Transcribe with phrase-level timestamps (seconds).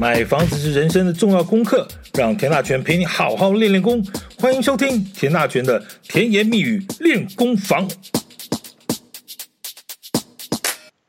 [0.00, 4.06] 买房子是人生的重要功课，让田大权陪你好好练练功。
[4.38, 7.90] 欢迎收听田大权的甜言蜜语练功房。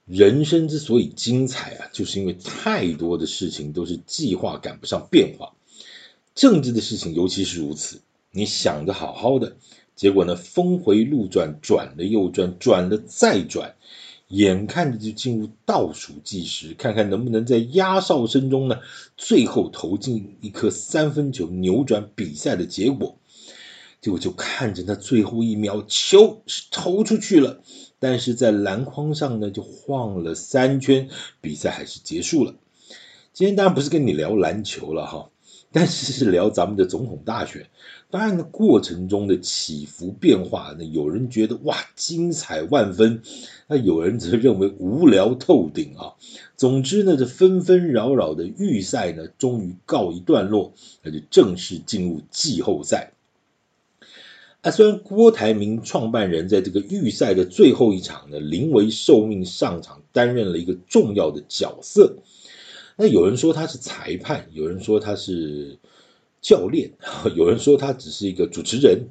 [0.07, 5.53] 人生之所以精彩啊，就是因为太多的事情都是计划赶不上变化。
[6.33, 8.01] 政治的事情尤其是如此，
[8.31, 9.55] 你想得好好的，
[9.95, 13.75] 结果呢，峰回路转，转了又转，转了再转。
[14.29, 18.79] 眼看着就进入倒数计时，看看能不能在压哨声中呢，
[19.17, 23.17] 最后投进一颗三分球，扭转比赛的结果。
[24.01, 27.61] 结果就看着那最后一秒，球是投出去了，
[27.99, 31.09] 但是在篮筐上呢就晃了三圈，
[31.41, 32.55] 比赛还是结束了。
[33.33, 35.29] 今天当然不是跟你聊篮球了哈。
[35.71, 37.67] 但是是聊咱们的总统大选，
[38.09, 43.21] 当然的过程中的起伏变化，那有人觉得哇精彩万分，
[43.67, 46.15] 那有人则认为无聊透顶啊。
[46.57, 53.11] 总之呢，这纷纷扰扰的预赛呢，终于告一段落，那就正式进入季后赛。
[54.61, 62.17] 啊，虽然郭台铭创办人在这个预赛的最后一场呢，临危受命上场，担任了一个重要的角色。
[63.01, 65.79] 那有人说他是裁判，有人说他是
[66.41, 66.91] 教练，
[67.33, 69.07] 有人说他只是一个主持人，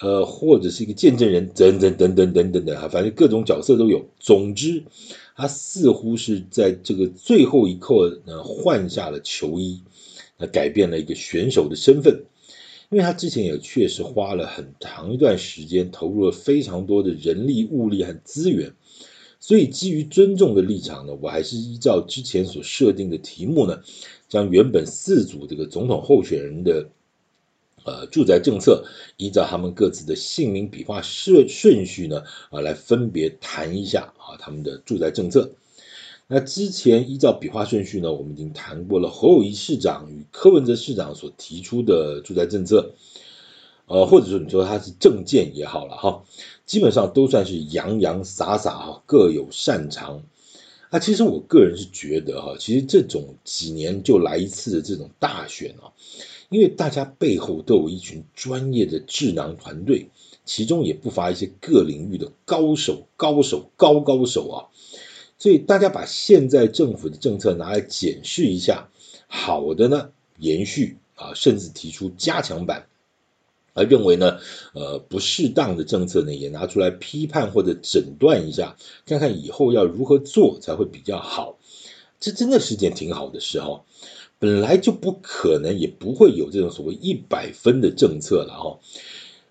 [0.00, 4.08] 呃，或者是一个见证人，等等等等等等的哈，反正各种角色都有。
[4.18, 4.84] 总之，
[5.36, 9.82] 他似乎是在这个最后一刻呢换下了球衣，
[10.38, 12.24] 那改变了一个选手的身份，
[12.88, 18.72] 因为他之前也确实花了很长一段时间，投入了非常多的人力物力和资源。
[19.46, 23.78] 所以，基于尊重的立场呢，我还是依照之前所设定的题目呢，
[24.26, 26.88] 将原本四组这个总统候选人的
[27.84, 28.86] 呃住宅政策，
[29.18, 35.50] 依照他们各自的姓名笔画顺顺序呢啊来分别谈一下啊他们的住宅政策。
[36.26, 42.94] 那之前依照笔画顺序呢，我们已经谈过了侯友宜市长与柯文哲市长所提出的住宅政策。
[43.86, 46.24] 呃，或者说你说他是政见也好了哈，
[46.64, 50.22] 基本上都算是洋洋洒洒哈，各有擅长。
[50.90, 55.92] 啊，其实我个人是觉得哈，其实这种几年就来一次的这种大选啊，
[56.50, 60.08] 因为大家背后都有一群专业的智囊团队，
[60.44, 64.56] 其中也不乏一些各领域的高手、高手、高高手啊，
[65.36, 68.88] 所以大家把现在政府的政策拿来检视一下，
[69.26, 72.86] 好的呢延续啊，甚至提出加强版。
[73.74, 74.38] 而认为呢，
[74.72, 81.58] 呃，不适当的政策呢，也拿出来批判或者诊断一下，看看以后要如何做才会比较好。
[82.18, 83.82] 这真的是件挺好的事哦。
[84.38, 88.78] 本来就不可能，也不会有这种所谓一百分的政策了哈。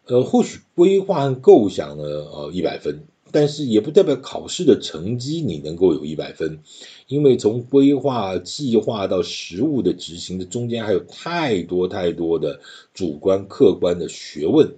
[0.06, 3.06] 呃，或许规划和构想呢，呃，一百分。
[3.34, 6.60] 但是也不代表考试的成绩你能够有一百分，
[7.08, 12.62] 因为从规划、计划到实物的执行的中间还有太多太多的
[12.94, 14.76] 主观、客观的学问。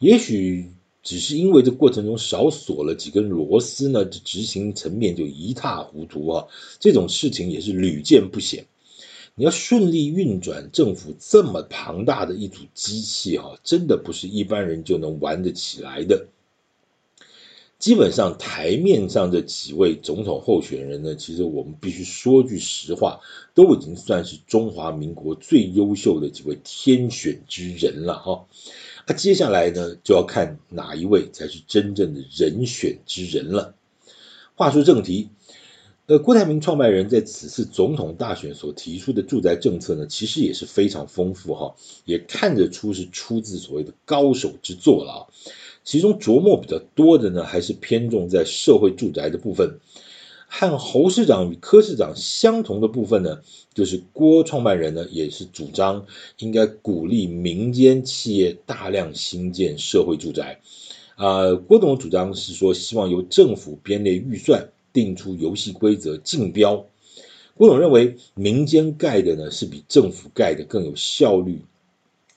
[0.00, 0.72] 也许
[1.02, 6.46] 只是因为这过程中少锁了几根螺丝呢，这执行层面就一塌糊涂啊！
[6.80, 8.66] 这种事情也是屡见不鲜。
[9.36, 16.26] 你要顺利运转政府这么庞大的一组机器哈，真的不是一般人就能玩得起来的。
[17.80, 23.20] 基本上台面上这几位总统候选人呢，其实我们必须说句实话，
[23.54, 28.44] 都已经算是中华民国最优秀的几位天选之人了哈。
[29.06, 33.74] 那接下来呢，就要看哪一位才是真正的人选之人了。
[34.54, 35.30] 话说正题，
[36.10, 45.20] 呃，郭台铭创办人在此次总统大选所提出的住宅政策呢，其实也是非常丰富哈，也看得出是出自所谓的高手之作了啊。
[45.84, 49.78] 其中琢磨比较多的呢，还是偏重在社会住宅的部分。
[50.48, 53.38] 和侯市长与柯市长相同的部分呢，
[53.72, 56.06] 就是郭创办人呢也是主张
[56.38, 60.60] 应该鼓励民间企业大量兴建社会住宅。
[61.14, 66.86] 啊、郭董的主张是说，希望由政府编列预算，定出游戏规则，竞标。
[67.56, 71.62] 郭董认为，民间盖的呢是比政府盖的更有效率。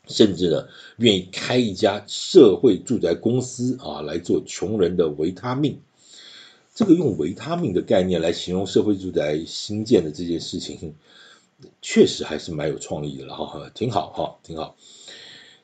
[0.05, 0.67] 甚至呢，
[0.97, 5.79] 愿意开一家社会住宅公司啊，来做穷人的维他命。
[6.75, 10.93] 这个用维他命的概念来形容社会住宅新建的这件事情，
[11.81, 14.75] 确实还是蛮有创意的了哈，挺好哈，挺好。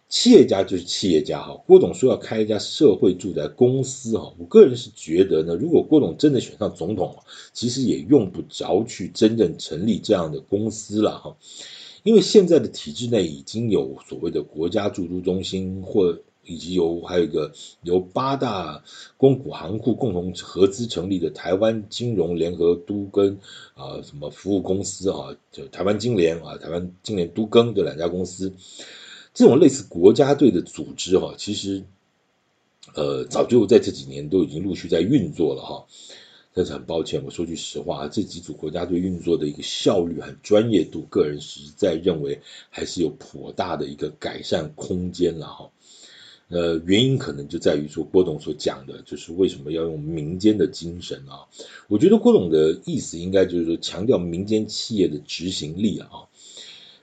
[0.09, 7.15] 企业家就是企业家哈，郭董说要开一家社会住宅公司哈，我个人是觉得呢，如果郭董真的选上总统，
[7.53, 11.37] 其实也用不着去真正成立这样的公司了哈。
[12.01, 17.51] 因为现在的体制内已经有所谓的国家住都中心或以及由还有一个
[17.83, 18.83] 由八大
[19.15, 23.37] 公股行库共同合资成立的台湾金融联合都更
[23.75, 28.51] 啊什么服务公司啊，就台湾金联啊，台湾金联都更这两家公司，
[29.39, 31.85] 这种类似国家队的组织哈，其实
[32.93, 35.85] 呃早就在这几年都已经陆续在运作了哈。
[36.53, 45.71] 但是很抱歉，我说句实话，这几组国家队运作的一个效率和专业度，个人实在认为还是有颇大的一个改善空间了哈。
[46.49, 51.47] 呃，原因可能就在于说郭董所讲的，就是为什么要用民间的精神啊？
[51.87, 56.27] 我觉得郭董的意思应该就是说强调民间企业的执行力啊。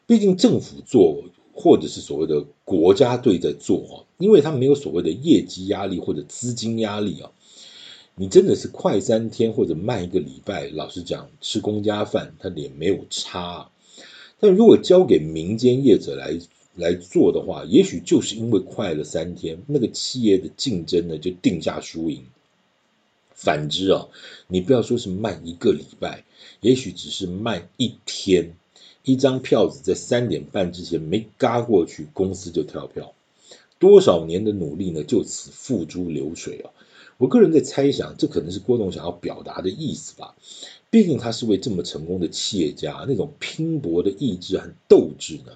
[0.07, 1.25] 毕竟政府做
[1.57, 7.33] 或者是所谓的国家队在做啊，因为他没有所谓的业绩压力或者资金压力啊。
[8.19, 13.71] 你真的是快三天或者慢一个礼拜，老实讲，吃公家饭，他脸没有差。
[14.39, 16.39] 但如果交给民间业者来
[16.77, 22.23] 来做的话，也许就是因为快了三天，那个企业的竞争呢就定下输赢。
[23.35, 24.09] 反之啊，
[24.49, 26.25] 你不要说是慢一个礼拜，
[26.63, 28.57] 也许只是慢一天，
[29.07, 33.15] 一张票子在三点半之前没嘎过去，公司就跳票，
[33.79, 36.73] 多少年的努力呢就此付诸流水啊。
[37.17, 40.35] 我个人在猜想，这可能是郭董想要表达的意思吧。
[40.91, 45.53] 毕竟他是位这么成功的企业家，那种拼搏的意志和斗志呢，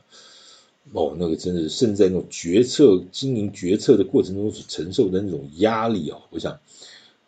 [0.93, 6.61] 哦，那个真的是甚至在那种决策经营决策的过程中所承受的那种压力哦，我想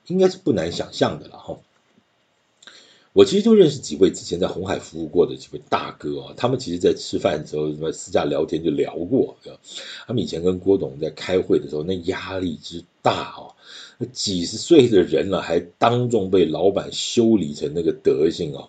[0.06, 1.58] 应该是不难想象的了哈。
[3.14, 9.36] 我其实就认识几位之前在红海服务过的几位大哥啊，他们其实，在吃饭的时候，什么私下聊天就聊过，
[10.06, 13.52] 他们以前跟郭董在开会的时候，那压力之大哦。
[14.12, 18.68] 几十岁的人了，还当众被老板修理成那个德行啊！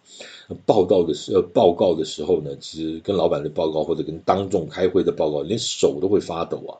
[0.65, 6.77] 报道的时候，报告的时候呢，其实跟老板的报告或者跟当众开会的报告，连手都会发抖啊！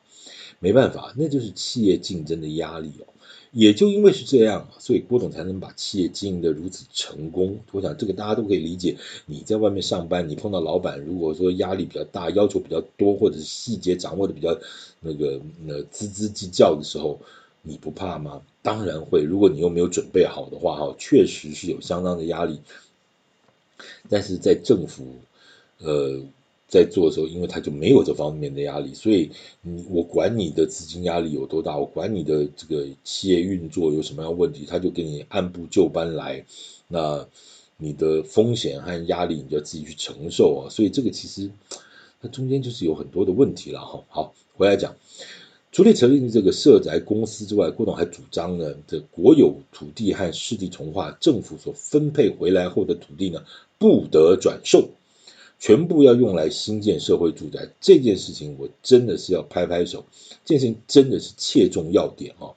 [0.60, 3.08] 没办法，那就是企业竞争的压力哦。
[3.54, 7.60] 也就因为是这样，所以郭董才能把企业经营得如此成功。
[7.72, 8.98] 我想这个大家都可以理解。
[9.26, 14.58] 你在外面上班，你碰到老板，如果说压力比较大，要求比较多，或者是细节掌握的比较
[15.00, 17.18] 那个那錙錙计较的时候。
[17.66, 18.42] 你不怕吗？
[18.62, 19.24] 当然会。
[19.24, 22.60] 如果你又没有准备好的话，哈，确实是有相当的压力。
[24.10, 25.16] 但是在政府，
[25.78, 26.20] 呃，
[26.74, 29.30] 在做的时候，因为他就没有这方面的压力，所以
[29.62, 36.44] 你我管你的资金压力有多大，我管你的这个企业运作有什么样问题，他就给你按部就班来。
[36.88, 37.28] 那
[37.78, 40.70] 你的风险和压力，你就要自己去承受啊。
[40.72, 41.52] 所以这个其实
[42.20, 44.04] 它中间就是有很多的问题了，哈。
[44.08, 44.96] 好，回来讲。
[45.72, 53.44] 除了成立这个社宅公司之外，郭董还主张呢，这国有土地和市地重划，政府所分配回来后的土地呢，
[53.80, 54.90] 不得转售，
[55.66, 57.70] 全部要用来新建社会住宅。
[57.80, 60.04] 这件事情我真的是要拍拍手，
[60.44, 62.52] 这件事情真的是切中要点啊！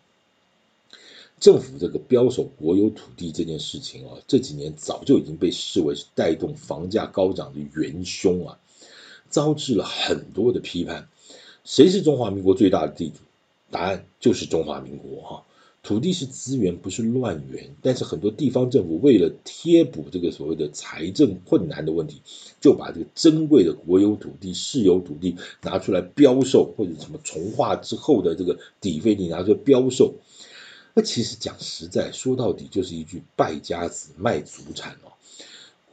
[1.38, 8.58] 政府这个标售国有土地这件事情啊，这几年早就已经被视为是带动房价高涨的元凶啊，
[9.30, 11.08] 遭致了很多的批判。
[11.64, 13.20] 谁是中华民国最大的地主？
[13.70, 15.44] 答案就是中华民国哈。
[15.86, 17.76] 土地是资源，不是乱源。
[17.80, 22.20] 但是很多地方政府为了贴补这个所谓的财政困难的问题，
[22.60, 30.12] 就把这个珍贵的国有土地、市有土地拿出来标售，或者什么重划之后的这个底费地拿出来标售。
[30.92, 35.12] 那其实讲实在，说到底就是一句败家子卖祖产哦。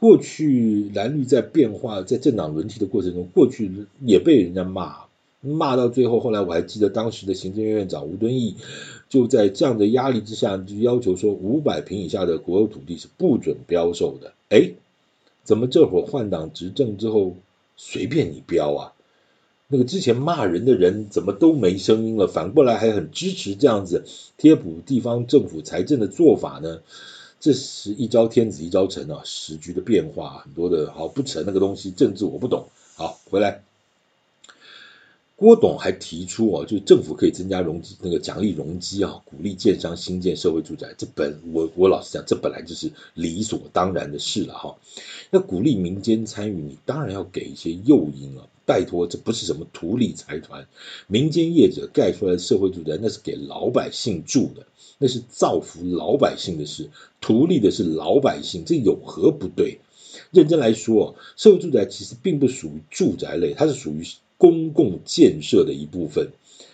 [0.00, 3.70] 过去蓝绿在变化，在政党轮替的过程中，过去
[4.04, 5.04] 也被人家骂。
[5.44, 8.56] 骂到最后，后来我还记得当时的行政院院长吴敦义
[9.08, 14.32] 就在这样的压力之下，就要求说五百坪以下的国有土地是不准标售的。
[14.48, 14.72] 哎，
[15.42, 17.36] 怎么这会儿换党执政之后
[17.76, 18.92] 随便你标啊？
[19.68, 22.26] 那个之前骂人的人怎么都没声音了？
[22.26, 24.04] 反过来还很支持这样子
[24.36, 26.80] 贴补地方政府财政的做法呢？
[27.40, 32.66] 这是一朝天子一朝臣啊，时局的变化很多的好不成那个东西，政治我不懂。
[32.94, 33.62] 好，回来。
[35.36, 40.94] 郭董还提出哦，就是政府可以增加容积那个奖励容积啊，鼓励建商兴建社会住宅。
[40.96, 44.76] 这本我我老实讲，这本来就是理所当然的事了哈。
[45.30, 48.46] 那鼓励民间参与，你当然要给一些诱因啊。
[48.64, 50.66] 拜托，这不是什么图利财团，
[51.08, 54.64] 民间业者盖出来的社会住宅，那是给老百姓住的，
[54.98, 56.88] 那是造福老百姓的事，
[57.20, 59.80] 图利的是老百姓，这有何不对？
[60.30, 64.04] 认真来说，社会住宅其实并不属于住宅类，它是属于。
[64.44, 66.28] 公共建设的一部分，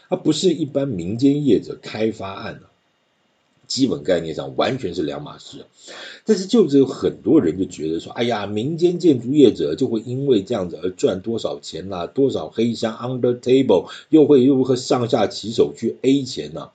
[0.09, 2.59] 而不是一般民间业者开发案。
[3.69, 5.65] 基本概念上完全是两码事。
[6.25, 16.73] 但是就是有很多人就觉得说，哎呀，民间建筑业者就会因为这样子而赚多少钱啦、多少黑箱 under table，又会如何上下其手去 A 钱呢、啊？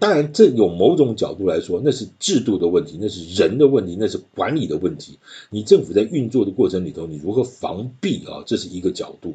[0.00, 5.20] 当然，这有某种角度来说，那是制度的问题，那是人的问题，那是管理的问题。
[5.50, 8.42] 你政府在运作的过程里头，你如何防弊啊？
[8.44, 9.34] 这是一个角度。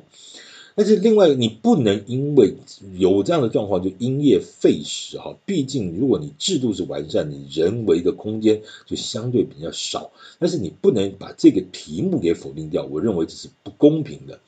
[0.76, 2.54] 但是另外，你不能因为
[2.98, 5.36] 有这样的状况就因噎废食哈。
[5.46, 10.12] 毕竟，如果你制度是完善，你人为的空间就相对比较少。
[10.40, 14.40] 但是你不能把这个题目给否定掉，我认为这是不公平的。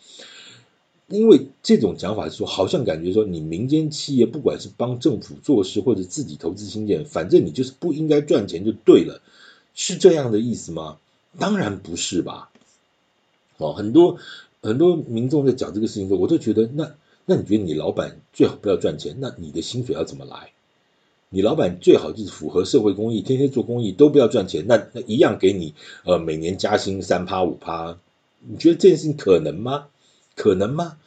[1.08, 9.22] 因为这种讲法是说，好像感觉说你民间企业不管是帮政府做事或者自己投资兴建，反正你就是不应该赚钱就对了，
[9.76, 10.98] 是这样的意思吗？
[11.38, 12.50] 当然不是吧。
[13.58, 14.18] 哦，很多
[14.62, 16.92] 很多民众在讲这个事情的时候，我都觉得那
[17.26, 20.52] 那你觉得你老板最好不要赚钱，那你的薪水要怎么来？
[21.30, 25.74] 你老板最好就是符合社会公益，天天做公益都不要赚钱，那那一样给你
[26.06, 27.98] 呃每年加薪三趴五趴，
[28.42, 29.88] 你觉得这件事情可能吗？
[30.36, 30.98] 可能吗？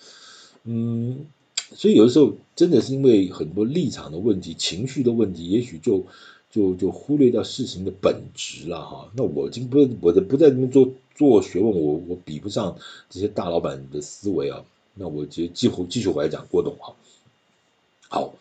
[0.64, 1.26] 嗯，
[1.74, 6.06] 所以有的时候真的是因为很多立场的问题、情绪的问题，也许就
[6.50, 9.10] 就就忽略掉事情的本质了哈。
[9.14, 12.76] 那我今不我的不在这边做做学问，我我比不上
[13.08, 14.64] 这些大老板的思维啊。
[14.94, 16.94] 那我接继续继续回来讲郭董哈。
[18.08, 18.34] 好，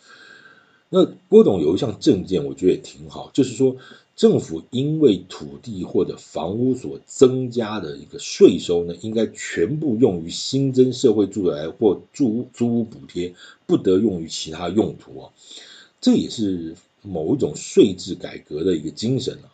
[0.90, 3.76] 那郭董有一项政见，我觉得也挺好，就是说。
[4.16, 13.34] 政府因为土地或者房屋所增加的一个税收呢，应该全部用于新增社会住宅或住租屋补贴，
[13.66, 15.32] 不得用于其他用途啊。
[16.00, 19.50] 这也是某一种税制改革的一个精神啊。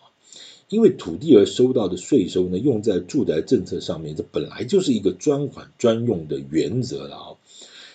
[0.69, 7.27] 因为土地而收到的税收呢，用在住宅政策上面，这本来就是一个专款专用的原则了啊。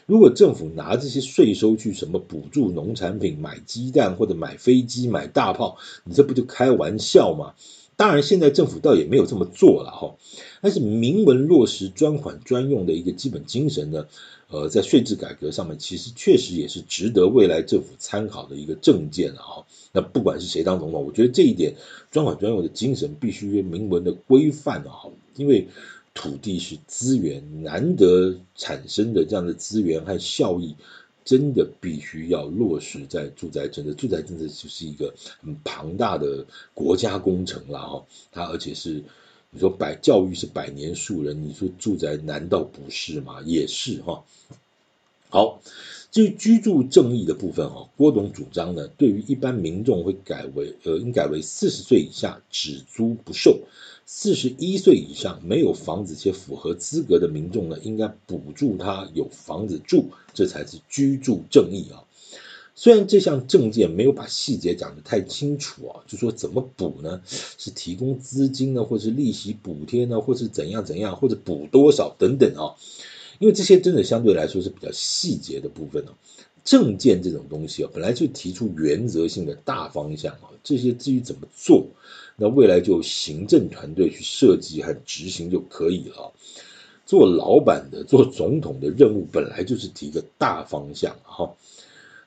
[0.06, 7.54] 如果政府拿这些税收去什么补助农产品、买鸡蛋或者买飞机、买大炮，你这不就开玩笑吗？
[7.96, 10.16] 当然，现在政府倒也没有这么做了哈。
[10.60, 14.06] 但是明文落实专款专用的一个基本精神呢，
[14.48, 19.66] 呃，在税制改革上面，其实确实也是值得未来政府参考的一个政见了哈。
[19.92, 21.74] 那不管是谁当总统，我觉得这一点
[22.10, 25.68] 专款专用的精神必须明文的规范啊，因为。
[26.16, 30.76] 土地是资源，难得产生的这样的资源和效益，
[31.24, 33.94] 真的必须要落实在住宅政策。
[33.94, 39.02] 住宅政策就是一个很庞大的国家工程了哈，它而且是
[39.50, 43.40] 你说百教育是百年树人，你说住宅难道不是吗？
[43.44, 44.24] 也是哈。
[45.30, 45.60] 好，
[46.12, 53.60] 至于居住正义的部分哈，郭董主张呢，对于一般民众会改为呃，应改为四十岁以下只租不售。
[54.06, 62.04] 四十一岁以上没有房子且符合资格的民众呢，应该补助他有房子住，这才是居住正义啊。
[62.76, 67.22] 虽然这项政见没有把细节讲得太清楚啊，就说怎么补呢？
[67.26, 72.74] 是提供资金呢，或是利息补贴呢，或是怎样怎样，或者补多少等等啊？
[73.38, 76.12] 因为这些真的相对来说是比较细节的部分哦。
[76.64, 81.86] 政见这种东西啊，本来就提出原则性的大方向啊，这些至于怎么做？
[82.36, 86.32] 那未来就行政团队去设计和执行就可以了。
[87.06, 91.54] 做老板的、做总统的任务本来就是提个大方向哈。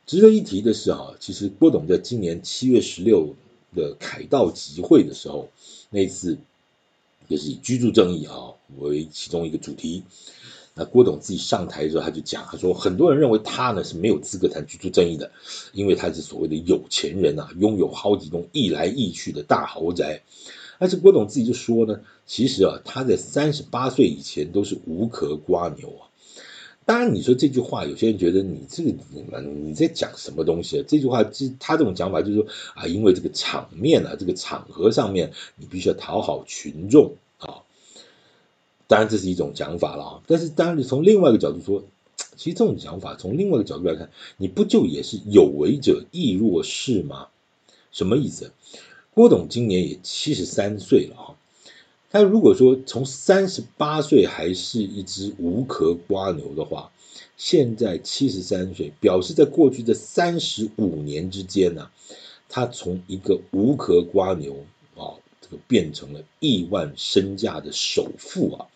[0.06, 3.34] 值得一提的是哈，其实郭董在今年七月十六
[3.76, 5.50] 的凯道集会的时候，
[5.90, 6.38] 那次
[7.28, 10.04] 也是以居住正义啊为其中一个主题。
[10.78, 15.32] 那郭董自己上台的时候，他就讲，他说很多人认为他呢是没有资格谈居住正义的，
[15.74, 20.22] 因为他是所谓的有钱人啊，拥有好几栋一来一去的大豪宅。
[20.80, 26.06] 但是郭董自己就说呢，其实啊，他在三十八岁以前都是无壳蜗牛啊。
[26.86, 30.86] 当然，你说这句话，有些人觉得你这个你们你在讲什么东西啊？
[30.88, 37.16] 这句话，这他这种讲法就是说啊，因为这个场面啊，这个场合上面，你必须要讨好群众。
[38.88, 41.84] 当然这是一种讲法了啊，但是当然你从另外一个角度说，
[42.38, 47.28] 其实这种讲法从另外一个角度来看，你不就也是有为者亦若是吗？
[47.92, 48.52] 什么意思？
[49.14, 51.36] 郭董今年也七十三岁了哈，
[52.12, 56.92] 他如果说从三十八岁还是一只无壳蜗牛的话，
[57.36, 61.90] 现在七十三岁，表示在过去的三十五年之间呢，
[62.48, 64.66] 他从一个无壳蜗牛
[64.96, 68.68] 啊，这个变成了亿万身价的首富啊。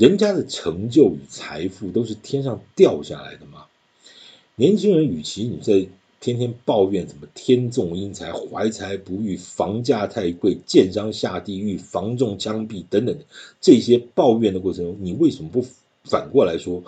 [0.00, 3.66] 人家的成就与财富都是天上掉下来的吗？
[4.54, 5.86] 年轻人，与其你在
[6.20, 13.14] 天天抱怨什么天纵英才、怀才不遇、房价太贵、建商下地狱、房仲枪毙等等
[13.60, 15.66] 这些抱怨的过程中，你为什么不
[16.04, 16.82] 反过来说，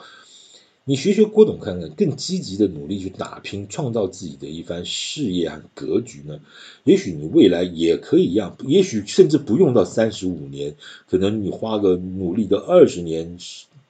[0.85, 6.41] 你学学郭董看看，更积极的努力去打拼，创造自己的一番事业和格局呢？
[6.83, 10.75] 也许你未来也可以一样，也许甚至不用到三十五年，
[11.09, 13.39] 可能你花个努力的二十年，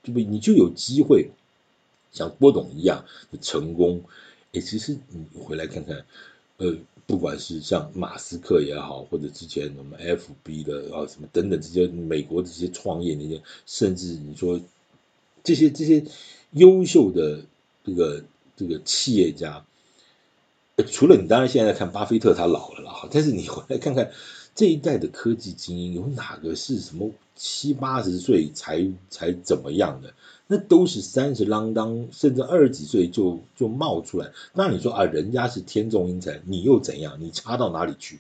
[0.02, 0.24] 对不对？
[0.24, 1.30] 你就有机会
[2.12, 4.02] 像郭董一样的成功。
[4.52, 6.04] 哎，其实你回来看看，
[6.58, 14.60] 呃，不管是像马斯克也好，或者之前我们 FB 的啊什么等等这些美国这些创业那些，甚至你说
[15.42, 16.04] 这些这些。
[16.52, 17.40] 优秀的
[17.84, 18.22] 这个
[18.56, 19.64] 这个企业家，
[20.90, 24.10] 除了你当然现在看巴菲特他老了了哈，但是你回来看看
[24.54, 30.12] 这一代的科技精英，有哪个是什么七八十岁才才怎么样的？
[30.46, 34.30] 那都是三十郎当，甚至二十几岁就就冒出来。
[34.52, 37.16] 那你说啊，人家是天纵英才，你又怎样？
[37.18, 38.18] 你差到哪里去？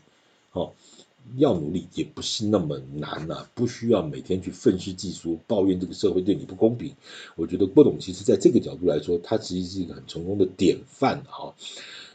[1.36, 6.94] 要努力也不是那么难呐、啊，不需要每天去愤世嫉俗，抱怨这个社会对你不公平。
[7.36, 11.54] 我觉得郭董其实在这个角度来说，他其实是一个很成功的典范啊，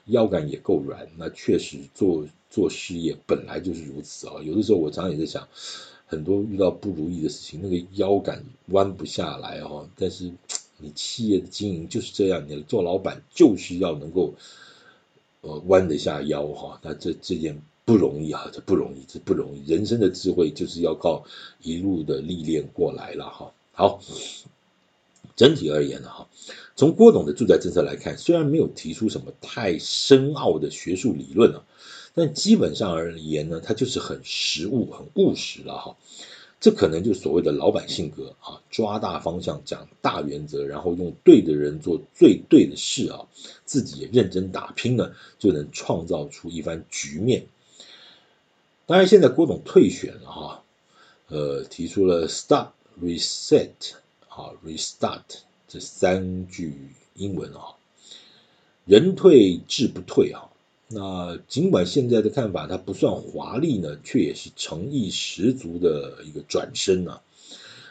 [0.05, 1.07] 腰杆也够软。
[1.17, 4.35] 那确实做做事业本来就是如此啊。
[4.43, 5.47] 有的时候我常常也在想，
[6.05, 9.89] 很多遇到不如意的事情，那个腰杆弯不下来啊。
[9.97, 10.31] 但是
[10.77, 14.33] 你企业的经营就是这样，你做老板就是要能够
[15.41, 16.79] 呃弯得下腰哈。
[16.83, 17.61] 那这这件。
[17.87, 19.65] 不容易啊，这不容易，这不容易。
[19.65, 21.23] 人生的智慧就是要靠
[21.61, 23.53] 一路的历练过来了哈。
[23.71, 24.01] 好，
[25.37, 26.27] 整体而言呢哈，
[26.75, 31.63] 从郭董的住宅政策来看，虽然没有提出什么太深奥的学术理论啊，
[32.13, 35.95] 但基本上而言呢，它就是很实务、很务实了哈。
[36.59, 43.29] 这可能就是所谓的老板性格啊，抓大方向，讲大原则，然后用对的人做最对的事啊，
[43.63, 47.45] 自己也认真打拼呢，就能创造出一番局面。
[48.87, 50.63] 当然，现在郭董退选了哈，
[51.27, 52.69] 呃，提出了 stop、
[53.03, 53.69] reset
[54.29, 55.23] 啊、restart
[55.67, 56.73] 这三句
[57.15, 57.75] 英文啊，
[58.85, 60.49] 人退志不退哈。
[60.87, 67.21] 那尽管现在的看法它不算华丽呢，却也是诚意十足的一个转身啊。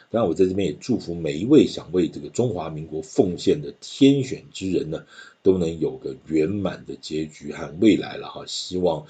[0.09, 5.03] 当然，我在这边也祝福每一位想为这个中华民国奉献的天选之人呢，
[5.43, 8.45] 都能有个圆满的结局和未来了哈。
[8.47, 9.05] 希望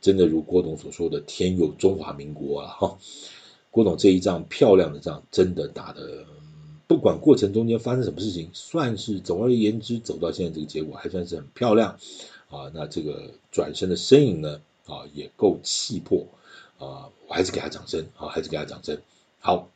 [0.00, 2.98] 真的如郭董所说的，天佑中华民国啊哈。
[3.70, 6.24] 郭董这一仗漂亮的仗，真的打得，
[6.88, 11.96] 不管过程中间发生什么事情，算是总而言之走到现在这个结果还算是很漂亮
[12.48, 12.72] 啊。
[12.74, 16.26] 那这个转身的身影呢啊，也够气魄
[16.78, 19.00] 啊，我还是给他掌声啊，还是给他掌声。
[19.38, 19.70] 好。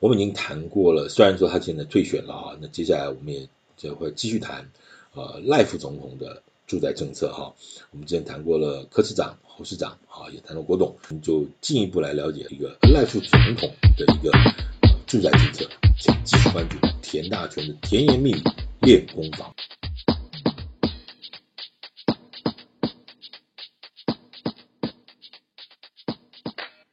[0.00, 4.70] 我们已经谈过了，虽然说他现在退选了啊，那接下来我们也就会继续谈
[5.12, 7.52] 呃赖副总统的住宅政策哈。
[7.90, 14.30] 我们之前谈过了柯市长、侯市长啊，也谈了郭董，我们就进一步来了解一个赖副总统的一个
[15.06, 18.42] 住宅政策，请继续关注田大权的甜言蜜语
[18.80, 19.52] 练功房。